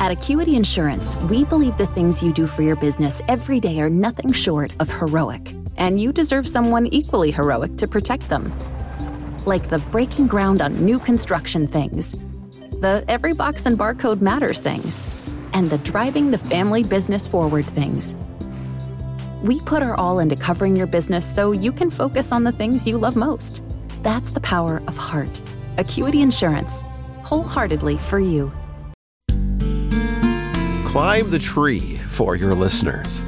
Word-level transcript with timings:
At 0.00 0.12
Acuity 0.12 0.54
Insurance, 0.54 1.16
we 1.28 1.42
believe 1.44 1.76
the 1.76 1.88
things 1.88 2.22
you 2.22 2.32
do 2.32 2.46
for 2.46 2.62
your 2.62 2.76
business 2.76 3.20
every 3.26 3.58
day 3.58 3.80
are 3.80 3.90
nothing 3.90 4.30
short 4.32 4.70
of 4.78 4.88
heroic, 4.88 5.52
and 5.76 6.00
you 6.00 6.12
deserve 6.12 6.46
someone 6.46 6.86
equally 6.86 7.32
heroic 7.32 7.76
to 7.78 7.88
protect 7.88 8.28
them. 8.28 8.56
Like 9.44 9.70
the 9.70 9.80
breaking 9.90 10.28
ground 10.28 10.60
on 10.60 10.84
new 10.84 11.00
construction 11.00 11.66
things, 11.66 12.12
the 12.80 13.04
every 13.08 13.32
box 13.32 13.66
and 13.66 13.76
barcode 13.76 14.20
matters 14.20 14.60
things, 14.60 15.02
and 15.52 15.68
the 15.68 15.78
driving 15.78 16.30
the 16.30 16.38
family 16.38 16.84
business 16.84 17.26
forward 17.26 17.66
things. 17.66 18.14
We 19.42 19.60
put 19.62 19.82
our 19.82 19.96
all 19.96 20.20
into 20.20 20.36
covering 20.36 20.76
your 20.76 20.86
business 20.86 21.26
so 21.26 21.50
you 21.50 21.72
can 21.72 21.90
focus 21.90 22.30
on 22.30 22.44
the 22.44 22.52
things 22.52 22.86
you 22.86 22.98
love 22.98 23.16
most. 23.16 23.62
That's 24.04 24.30
the 24.30 24.40
power 24.40 24.80
of 24.86 24.96
heart. 24.96 25.40
Acuity 25.76 26.22
Insurance, 26.22 26.82
wholeheartedly 27.24 27.98
for 27.98 28.20
you. 28.20 28.52
Climb 30.88 31.28
the 31.28 31.38
tree 31.38 31.98
for 32.08 32.34
your 32.34 32.54
listeners. 32.54 33.20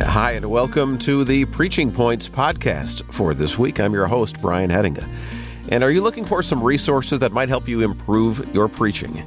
Hi, 0.00 0.32
and 0.32 0.50
welcome 0.50 0.98
to 0.98 1.22
the 1.22 1.44
Preaching 1.44 1.92
Points 1.92 2.28
podcast 2.28 3.04
for 3.14 3.34
this 3.34 3.56
week. 3.56 3.78
I'm 3.78 3.92
your 3.92 4.08
host, 4.08 4.42
Brian 4.42 4.68
Hettinga. 4.68 5.08
And 5.70 5.84
are 5.84 5.92
you 5.92 6.00
looking 6.00 6.24
for 6.24 6.42
some 6.42 6.60
resources 6.60 7.20
that 7.20 7.30
might 7.30 7.48
help 7.48 7.68
you 7.68 7.82
improve 7.82 8.52
your 8.52 8.66
preaching? 8.66 9.24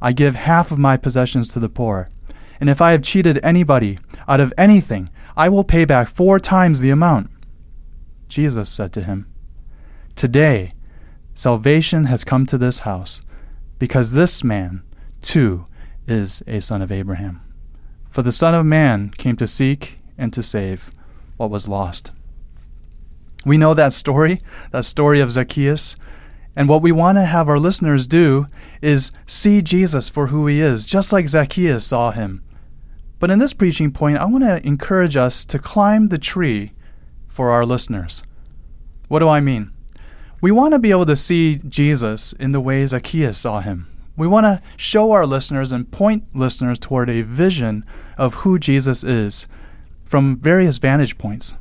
I 0.00 0.12
give 0.12 0.34
half 0.34 0.70
of 0.70 0.78
my 0.78 0.96
possessions 0.96 1.48
to 1.52 1.60
the 1.60 1.68
poor, 1.68 2.08
and 2.60 2.68
if 2.68 2.80
I 2.80 2.92
have 2.92 3.02
cheated 3.02 3.40
anybody 3.42 3.98
out 4.28 4.40
of 4.40 4.52
anything, 4.56 5.10
I 5.36 5.48
will 5.48 5.64
pay 5.64 5.84
back 5.84 6.08
four 6.08 6.38
times 6.38 6.80
the 6.80 6.90
amount. 6.90 7.30
Jesus 8.28 8.68
said 8.68 8.92
to 8.94 9.02
him, 9.02 9.26
Today 10.16 10.72
salvation 11.34 12.04
has 12.04 12.24
come 12.24 12.46
to 12.46 12.58
this 12.58 12.80
house, 12.80 13.22
because 13.78 14.12
this 14.12 14.44
man, 14.44 14.82
too, 15.22 15.66
is 16.06 16.42
a 16.46 16.60
son 16.60 16.82
of 16.82 16.92
Abraham. 16.92 17.40
For 18.10 18.22
the 18.22 18.32
Son 18.32 18.54
of 18.54 18.66
Man 18.66 19.10
came 19.10 19.36
to 19.36 19.46
seek 19.46 19.98
and 20.18 20.32
to 20.32 20.42
save 20.42 20.90
what 21.36 21.50
was 21.50 21.68
lost. 21.68 22.10
We 23.46 23.56
know 23.56 23.72
that 23.72 23.92
story, 23.92 24.42
that 24.72 24.84
story 24.84 25.20
of 25.20 25.30
Zacchaeus. 25.30 25.96
And 26.56 26.68
what 26.68 26.82
we 26.82 26.92
want 26.92 27.16
to 27.16 27.24
have 27.24 27.48
our 27.48 27.58
listeners 27.58 28.06
do 28.06 28.46
is 28.82 29.12
see 29.26 29.62
Jesus 29.62 30.08
for 30.08 30.28
who 30.28 30.46
he 30.46 30.60
is, 30.60 30.84
just 30.84 31.12
like 31.12 31.28
Zacchaeus 31.28 31.86
saw 31.86 32.10
him. 32.10 32.42
But 33.18 33.30
in 33.30 33.38
this 33.38 33.52
preaching 33.52 33.92
point, 33.92 34.18
I 34.18 34.24
want 34.24 34.44
to 34.44 34.66
encourage 34.66 35.16
us 35.16 35.44
to 35.44 35.58
climb 35.58 36.08
the 36.08 36.18
tree 36.18 36.72
for 37.28 37.50
our 37.50 37.64
listeners. 37.64 38.22
What 39.08 39.20
do 39.20 39.28
I 39.28 39.40
mean? 39.40 39.70
We 40.40 40.50
want 40.50 40.72
to 40.72 40.78
be 40.78 40.90
able 40.90 41.06
to 41.06 41.16
see 41.16 41.60
Jesus 41.68 42.32
in 42.32 42.52
the 42.52 42.60
way 42.60 42.84
Zacchaeus 42.86 43.38
saw 43.38 43.60
him. 43.60 43.86
We 44.16 44.26
want 44.26 44.44
to 44.44 44.62
show 44.76 45.12
our 45.12 45.26
listeners 45.26 45.70
and 45.70 45.90
point 45.90 46.24
listeners 46.34 46.78
toward 46.78 47.10
a 47.10 47.22
vision 47.22 47.84
of 48.16 48.34
who 48.34 48.58
Jesus 48.58 49.04
is 49.04 49.46
from 50.04 50.36
various 50.36 50.78
vantage 50.78 51.18
points. 51.18 51.54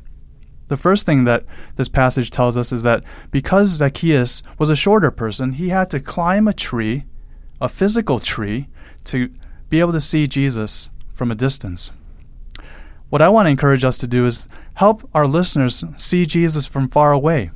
The 0.69 0.77
first 0.77 1.05
thing 1.05 1.25
that 1.25 1.45
this 1.75 1.89
passage 1.89 2.31
tells 2.31 2.55
us 2.55 2.71
is 2.71 2.83
that 2.83 3.03
because 3.31 3.69
Zacchaeus 3.69 4.41
was 4.57 4.69
a 4.69 4.75
shorter 4.75 5.11
person, 5.11 5.53
he 5.53 5.69
had 5.69 5.89
to 5.89 5.99
climb 5.99 6.47
a 6.47 6.53
tree, 6.53 7.05
a 7.59 7.67
physical 7.67 8.19
tree, 8.19 8.69
to 9.05 9.31
be 9.67 9.79
able 9.79 9.93
to 9.93 10.01
see 10.01 10.27
Jesus 10.27 10.89
from 11.13 11.31
a 11.31 11.35
distance. 11.35 11.91
What 13.09 13.21
I 13.21 13.29
want 13.29 13.47
to 13.47 13.51
encourage 13.51 13.83
us 13.83 13.97
to 13.97 14.07
do 14.07 14.27
is 14.27 14.47
help 14.75 15.09
our 15.13 15.25
listeners 15.25 15.83
see 15.97 16.25
Jesus 16.25 16.67
from 16.67 16.87
far 16.87 17.11
away. 17.11 17.49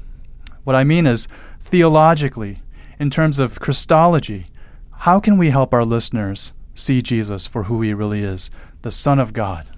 What 0.64 0.76
I 0.76 0.84
mean 0.84 1.06
is 1.06 1.28
theologically, 1.60 2.64
in 3.00 3.10
terms 3.10 3.38
of 3.38 3.60
Christology, 3.60 4.48
how 4.92 5.20
can 5.20 5.38
we 5.38 5.52
help 5.52 5.74
our 5.74 5.86
listeners 5.86 6.54
see 6.74 7.02
Jesus 7.02 7.46
for 7.46 7.64
who 7.64 7.82
he 7.82 7.94
really 7.94 8.24
is 8.24 8.50
the 8.82 8.92
Son 8.92 9.20
of 9.20 9.34
God, 9.34 9.70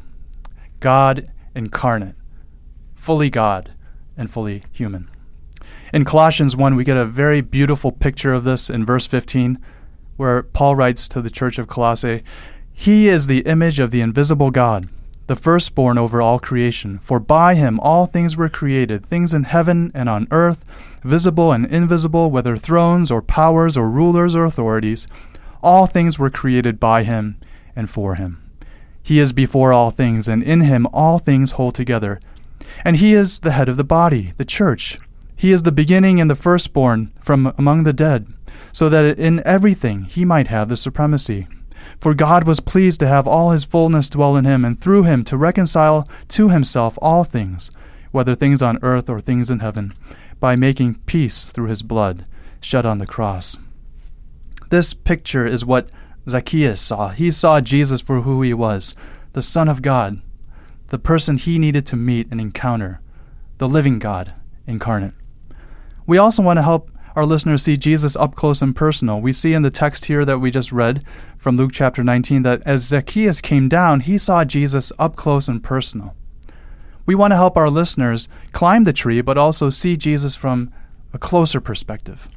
God 0.80 1.32
incarnate, 1.56 2.16
fully 3.06 3.30
God 3.30 3.72
and 4.18 4.32
fully 4.32 4.64
human? 4.72 5.08
In 5.94 6.06
Colossians 6.06 6.56
1, 6.56 6.76
we 6.76 6.84
get 6.84 6.98
a 6.98 7.06
very 7.06 7.40
beautiful 7.40 7.92
picture 7.92 8.34
of 8.34 8.46
this 8.46 8.68
in 8.68 8.84
verse 8.84 9.06
15, 9.06 9.60
where 10.18 10.42
Paul 10.42 10.76
writes 10.76 11.08
to 11.10 11.22
the 11.22 11.30
church 11.30 11.60
of 11.60 11.68
Colossae 11.68 12.24
He 12.74 13.08
is 13.08 13.28
the 13.28 13.42
image 13.42 13.80
of 13.80 13.92
the 13.92 14.02
invisible 14.02 14.50
God 14.50 14.90
the 15.28 15.36
firstborn 15.36 15.98
over 15.98 16.22
all 16.22 16.40
creation. 16.40 17.00
For 17.00 17.20
by 17.20 17.56
him 17.56 17.80
all 17.80 18.06
things 18.06 18.38
were 18.38 18.50
created, 18.50 19.06
things 19.06 19.34
in 19.34 19.44
heaven 19.44 19.92
and 19.96 20.08
on 20.08 20.28
earth, 20.30 20.64
visible 21.04 21.52
and 21.52 21.66
invisible, 21.66 22.30
whether 22.30 22.58
thrones 22.58 23.10
or 23.10 23.22
powers 23.22 23.76
or 23.76 23.90
rulers 23.90 24.36
or 24.36 24.46
authorities. 24.46 25.08
All 25.64 25.88
things 25.88 26.20
were 26.20 26.30
created 26.30 26.80
by 26.80 27.04
him 27.04 27.38
and 27.76 27.90
for 27.90 28.16
him. 28.16 28.42
He 29.02 29.20
is 29.20 29.34
before 29.34 29.74
all 29.74 29.92
things, 29.92 30.28
and 30.28 30.42
in 30.44 30.62
him 30.62 30.88
all 30.94 31.20
things 31.20 31.52
hold 31.52 31.76
together. 31.76 32.20
And 32.84 32.98
he 32.98 33.14
is 33.14 33.40
the 33.40 33.52
head 33.52 33.70
of 33.70 33.78
the 33.78 33.84
body, 33.84 34.34
the 34.38 34.46
church. 34.46 35.00
He 35.36 35.52
is 35.52 35.64
the 35.64 35.72
beginning 35.72 36.20
and 36.20 36.30
the 36.30 36.36
firstborn 36.36 37.12
from 37.22 37.54
among 37.58 37.84
the 37.84 37.94
dead, 37.94 38.28
so 38.72 38.90
that 38.90 39.20
in 39.20 39.42
everything 39.46 40.04
he 40.06 40.26
might 40.26 40.48
have 40.48 40.70
the 40.70 40.78
supremacy. 40.78 41.48
For 42.00 42.14
God 42.14 42.46
was 42.46 42.60
pleased 42.60 43.00
to 43.02 43.08
have 43.08 43.28
all 43.28 43.52
his 43.52 43.64
fullness 43.64 44.10
dwell 44.10 44.36
in 44.36 44.46
him, 44.46 44.66
and 44.66 44.80
through 44.80 45.04
him 45.04 45.24
to 45.26 45.38
reconcile 45.38 46.08
to 46.30 46.50
himself 46.50 46.98
all 47.02 47.24
things, 47.24 47.70
whether 48.12 48.34
things 48.34 48.62
on 48.62 48.80
earth 48.82 49.10
or 49.10 49.20
things 49.20 49.50
in 49.50 49.60
heaven, 49.60 49.94
by 50.40 50.56
making 50.56 50.96
peace 51.06 51.46
through 51.46 51.68
his 51.68 51.82
blood 51.82 52.26
shed 52.60 52.86
on 52.86 52.98
the 52.98 53.06
cross. 53.06 53.58
This 54.70 54.94
picture 54.94 55.46
is 55.46 55.64
what 55.64 55.92
Zacchaeus 56.28 56.82
saw. 56.82 57.10
He 57.10 57.30
saw 57.30 57.62
Jesus 57.62 58.02
for 58.02 58.22
who 58.22 58.42
he 58.42 58.54
was 58.54 58.96
the 59.34 59.42
Son 59.42 59.68
of 59.68 59.82
God, 59.82 60.22
the 60.90 61.00
person 61.00 61.38
he 61.38 61.60
needed 61.60 61.86
to 61.88 61.96
meet 61.96 62.28
and 62.32 62.40
encounter, 62.40 63.02
the 63.58 63.68
living 63.68 64.00
God 64.00 64.34
incarnate. 64.68 65.14
We 66.06 66.18
also 66.18 66.44
want 66.44 66.58
to 66.58 66.64
help 66.64 66.92
our 67.16 67.26
listeners 67.26 67.64
see 67.64 67.78
Jesus 67.78 68.16
up 68.18 68.36
close 68.36 68.62
and 68.62 68.76
personal. 68.76 69.22
We 69.22 69.32
see 69.32 69.54
in 69.54 69.62
the 69.62 69.72
text 69.72 70.06
here 70.06 70.26
that 70.26 70.40
we 70.40 70.52
just 70.52 70.72
read 70.72 71.04
from 71.38 71.56
Luke 71.56 71.72
chapter 71.74 72.04
19 72.04 72.44
that 72.44 72.62
as 72.66 72.84
Zacchaeus 72.84 73.40
came 73.40 73.70
down, 73.70 74.02
he 74.02 74.18
saw 74.18 74.44
Jesus 74.44 74.92
up 75.00 75.16
close 75.16 75.48
and 75.48 75.64
personal. 75.64 76.14
We 77.06 77.16
want 77.16 77.32
to 77.32 77.38
help 77.38 77.56
our 77.56 77.70
listeners 77.70 78.28
climb 78.52 78.84
the 78.84 78.94
tree, 78.94 79.22
but 79.22 79.38
also 79.38 79.70
see 79.70 79.96
Jesus 79.96 80.36
from 80.36 80.74
a 81.14 81.18
closer 81.18 81.62
perspective. 81.62 82.28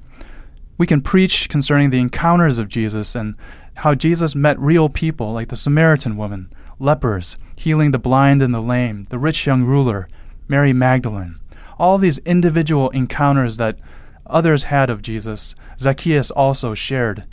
We 0.77 0.87
can 0.87 1.01
preach 1.01 1.49
concerning 1.49 1.91
the 1.91 1.99
encounters 1.99 2.59
of 2.59 2.69
Jesus 2.69 3.17
and 3.17 3.35
how 3.75 3.95
Jesus 3.95 4.37
met 4.37 4.59
real 4.61 4.89
people 4.89 5.33
like 5.33 5.49
the 5.49 5.57
Samaritan 5.57 6.17
woman, 6.17 6.53
lepers, 6.79 7.37
healing 7.57 7.91
the 7.91 7.99
blind 7.99 8.43
and 8.43 8.55
the 8.55 8.63
lame, 8.63 9.05
the 9.05 9.19
rich 9.19 9.47
young 9.47 9.65
ruler, 9.65 10.09
Mary 10.47 10.73
Magdalene. 10.73 11.39
All 11.79 11.99
these 11.99 12.19
individual 12.19 12.91
encounters 12.91 13.57
that 13.57 13.79
others 14.27 14.65
had 14.65 14.91
of 14.91 15.03
Jesus, 15.03 15.55
Zacchaeus 15.81 16.31
also 16.31 16.75
shared 16.75 17.27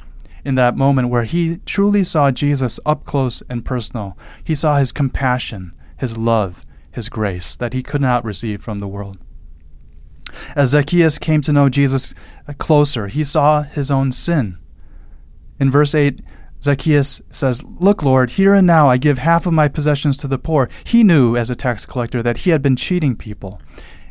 in 0.44 0.56
that 0.56 0.78
moment 0.78 1.10
where 1.10 1.24
he 1.24 1.58
truly 1.66 2.04
saw 2.04 2.30
Jesus 2.32 2.80
up 2.86 3.06
close 3.06 3.42
and 3.50 3.66
personal. 3.66 4.18
He 4.44 4.54
saw 4.54 4.78
his 4.78 4.92
compassion, 4.92 5.74
his 5.98 6.18
love, 6.18 6.64
his 6.92 7.10
grace 7.10 7.56
that 7.56 7.74
he 7.74 7.84
could 7.84 8.02
not 8.02 8.24
receive 8.24 8.62
from 8.62 8.80
the 8.80 8.88
world. 8.88 9.18
As 10.56 10.70
Zacchaeus 10.70 11.18
came 11.18 11.42
to 11.42 11.54
know 11.54 11.70
Jesus 11.70 12.14
closer, 12.58 13.08
he 13.08 13.24
saw 13.24 13.64
his 13.64 13.90
own 13.90 14.12
sin. 14.12 14.58
In 15.60 15.72
verse 15.72 15.96
8, 15.96 16.22
Zacchaeus 16.66 17.22
says, 17.32 17.64
Look, 17.64 18.02
Lord, 18.02 18.32
here 18.32 18.56
and 18.56 18.66
now 18.66 18.90
I 18.90 18.98
give 18.98 19.20
half 19.20 19.46
of 19.46 19.54
my 19.54 19.68
possessions 19.68 20.18
to 20.18 20.28
the 20.28 20.40
poor. 20.40 20.68
He 20.84 21.04
knew 21.04 21.38
as 21.38 21.52
a 21.52 21.56
tax 21.56 21.86
collector 21.86 22.24
that 22.24 22.38
he 22.38 22.50
had 22.50 22.64
been 22.64 22.76
cheating 22.76 23.16
people. 23.16 23.62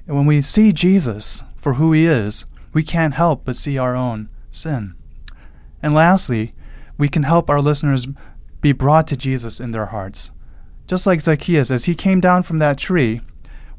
And 0.07 0.17
when 0.17 0.25
we 0.25 0.41
see 0.41 0.73
Jesus 0.73 1.43
for 1.57 1.75
who 1.75 1.93
he 1.93 2.07
is, 2.07 2.47
we 2.73 2.85
can't 2.85 3.15
help 3.15 3.45
but 3.45 3.57
see 3.57 3.77
our 3.77 3.97
own 3.97 4.29
sin. 4.53 4.95
And 5.83 5.95
lastly, 5.95 6.53
we 6.97 7.09
can 7.09 7.25
help 7.25 7.51
our 7.51 7.61
listeners 7.61 8.07
be 8.61 8.71
brought 8.71 9.09
to 9.09 9.17
Jesus 9.17 9.59
in 9.59 9.73
their 9.73 9.87
hearts. 9.87 10.31
Just 10.87 11.07
like 11.07 11.23
Zacchaeus, 11.23 11.73
as 11.73 11.87
he 11.87 11.97
came 11.97 12.21
down 12.21 12.45
from 12.45 12.61
that 12.61 12.79
tree, 12.79 13.21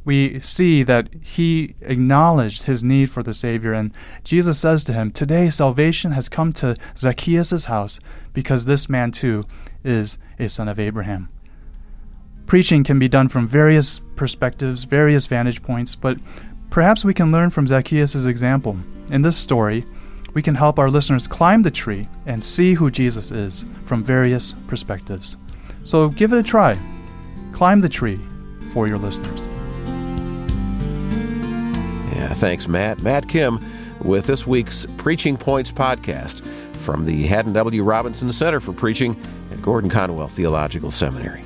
we 0.05 0.39
see 0.39 0.83
that 0.83 1.09
he 1.21 1.75
acknowledged 1.81 2.63
his 2.63 2.83
need 2.83 3.09
for 3.09 3.23
the 3.23 3.33
Savior. 3.33 3.73
And 3.73 3.91
Jesus 4.23 4.59
says 4.59 4.83
to 4.85 4.93
him, 4.93 5.11
Today 5.11 5.49
salvation 5.49 6.11
has 6.11 6.29
come 6.29 6.53
to 6.53 6.75
Zacchaeus' 6.97 7.65
house 7.65 7.99
because 8.31 8.65
this 8.65 8.87
man 8.87 9.11
too 9.11 9.43
is 9.83 10.19
a 10.39 10.47
son 10.47 10.67
of 10.67 10.79
Abraham. 10.79 11.29
Preaching 12.45 12.83
can 12.83 12.99
be 12.99 13.07
done 13.07 13.27
from 13.27 13.47
various 13.47 13.99
perspectives, 14.15 14.83
various 14.83 15.25
vantage 15.25 15.63
points, 15.63 15.95
but 15.95 16.17
perhaps 16.69 17.03
we 17.03 17.13
can 17.13 17.31
learn 17.31 17.49
from 17.49 17.65
Zacchaeus' 17.65 18.25
example. 18.25 18.77
In 19.09 19.23
this 19.23 19.35
story, 19.35 19.83
we 20.35 20.43
can 20.43 20.53
help 20.53 20.77
our 20.77 20.91
listeners 20.91 21.27
climb 21.27 21.63
the 21.63 21.71
tree 21.71 22.07
and 22.27 22.43
see 22.43 22.75
who 22.75 22.91
Jesus 22.91 23.31
is 23.31 23.65
from 23.85 24.03
various 24.03 24.53
perspectives. 24.67 25.37
So 25.83 26.09
give 26.09 26.33
it 26.33 26.39
a 26.39 26.43
try. 26.43 26.77
Climb 27.53 27.79
the 27.79 27.89
tree 27.89 28.19
for 28.73 28.87
your 28.87 28.97
listeners. 28.97 29.54
Yeah, 32.15 32.33
thanks, 32.33 32.69
Matt. 32.69 33.01
Matt 33.03 33.27
Kim 33.27 33.59
with 33.99 34.25
this 34.25 34.47
week's 34.47 34.85
Preaching 34.95 35.35
Points 35.35 35.69
podcast 35.69 36.41
from 36.77 37.03
the 37.03 37.23
Haddon 37.23 37.51
W. 37.51 37.83
Robinson 37.83 38.31
Center 38.31 38.61
for 38.61 38.71
Preaching 38.71 39.19
at 39.51 39.61
Gordon 39.61 39.89
Conwell 39.89 40.29
Theological 40.29 40.91
Seminary. 40.91 41.43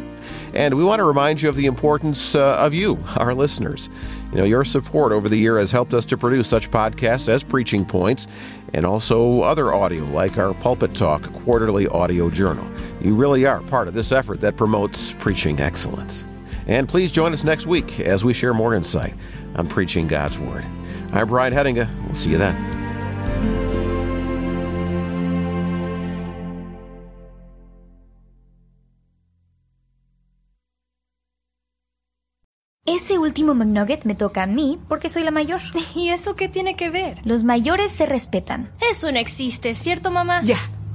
And 0.54 0.76
we 0.76 0.84
want 0.84 1.00
to 1.00 1.06
remind 1.06 1.42
you 1.42 1.50
of 1.50 1.56
the 1.56 1.66
importance 1.66 2.36
uh, 2.36 2.56
of 2.58 2.76
you, 2.76 3.04
our 3.18 3.34
listeners. 3.34 3.90
You 4.32 4.38
know, 4.38 4.44
your 4.44 4.64
support 4.64 5.12
over 5.12 5.28
the 5.28 5.38
year 5.38 5.58
has 5.58 5.72
helped 5.72 5.96
us 5.96 6.06
to 6.06 6.18
produce 6.18 6.48
such 6.48 6.70
podcasts 6.70 7.28
as 7.30 7.44
Preaching 7.44 7.84
Points 7.84 8.28
and 8.76 8.86
also 8.86 9.42
other 9.42 9.74
audio 9.74 10.04
like 10.06 10.38
our 10.38 10.54
Pulpit 10.54 10.94
Talk 10.94 11.24
quarterly 11.34 11.88
audio 11.88 12.30
journal. 12.30 12.70
You 13.02 13.16
really 13.16 13.44
are 13.48 13.62
part 13.62 13.88
of 13.88 13.96
this 13.96 14.12
effort 14.12 14.40
that 14.42 14.56
promotes 14.56 15.14
preaching 15.14 15.60
excellence. 15.60 16.26
And 16.68 16.88
please 16.88 17.12
join 17.12 17.34
us 17.34 17.44
next 17.44 17.66
week 17.66 18.00
as 18.02 18.24
we 18.24 18.32
share 18.32 18.54
more 18.54 18.76
insight 18.76 19.16
on 19.56 19.68
preaching 19.68 20.08
God's 20.08 20.40
Word. 20.40 20.66
I'm 21.12 21.28
Brian 21.28 21.54
Hettinga. 21.54 21.90
We'll 22.06 22.16
see 22.16 22.32
you 22.32 22.38
then. 22.38 22.56
Ese 32.86 33.20
último 33.20 33.54
McNugget 33.54 34.06
me 34.06 34.16
toca 34.16 34.44
a 34.44 34.48
mí 34.48 34.80
porque 34.88 35.10
soy 35.10 35.24
la 35.24 35.30
mayor. 35.30 35.62
¿Y 35.96 36.10
eso 36.10 36.36
qué 36.36 36.50
tiene 36.50 36.76
que 36.76 36.90
ver? 36.90 37.20
Los 37.24 37.44
mayores 37.44 37.92
se 37.92 38.08
respetan. 38.08 38.72
Eso 38.92 39.12
no 39.12 39.20
existe, 39.20 39.76
¿cierto, 39.76 40.10
mamá? 40.10 40.42
Ya, 40.44 40.58